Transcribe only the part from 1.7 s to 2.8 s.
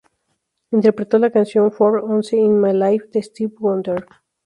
"For once in my